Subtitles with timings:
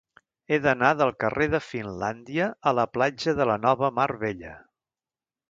[0.53, 4.57] He d'anar del carrer de Finlàndia a la platja de la Nova Mar Bella.